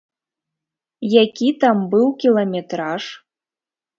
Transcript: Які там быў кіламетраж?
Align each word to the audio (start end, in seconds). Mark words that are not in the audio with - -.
Які 1.23 1.47
там 1.63 1.77
быў 1.93 2.07
кіламетраж? 2.23 3.03